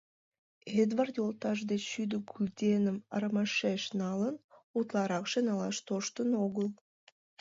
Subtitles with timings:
[0.81, 4.35] Эдвард йолташыж деч шӱдӧ гульденым арымашеш налын,
[4.77, 6.67] утларакше налаш тоштын огыл.